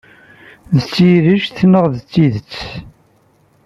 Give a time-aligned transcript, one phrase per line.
[0.75, 2.55] D tirjet neɣ d tidet?